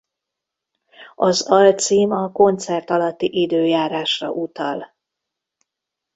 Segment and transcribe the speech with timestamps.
[1.15, 4.95] Az alcím a koncert alatti időjárásra utal.